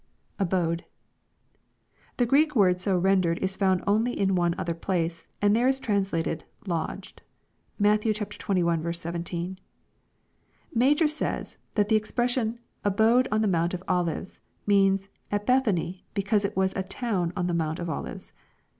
[Abode.] 0.39 0.83
The 2.17 2.25
Greek 2.25 2.55
word 2.55 2.81
so 2.81 2.97
rendered 2.97 3.37
is 3.37 3.51
only 3.61 3.85
found 3.85 4.07
in 4.07 4.33
one 4.33 4.55
other 4.57 4.73
place, 4.73 5.27
and 5.43 5.55
there 5.55 5.67
is 5.67 5.79
translated 5.79 6.43
"lodged." 6.65 7.21
Matt 7.77 8.01
xxi. 8.01 8.95
17. 8.95 9.59
Ma 10.73 10.93
jor 10.95 11.07
says, 11.07 11.57
that 11.75 11.89
the 11.89 11.95
expression," 11.95 12.57
abode 12.91 13.27
in 13.31 13.41
the 13.43 13.47
Mount 13.47 13.75
of 13.75 13.83
OUves," 13.87 14.39
means" 14.65 15.07
at 15.31 15.45
Bethany, 15.45 16.03
because 16.15 16.45
it 16.45 16.57
was 16.57 16.73
a 16.75 16.81
town 16.81 17.31
on 17.35 17.45
the 17.45 17.53
Mount 17.53 17.77
of 17.77 17.87
Ol 17.87 18.07
ives." 18.07 18.33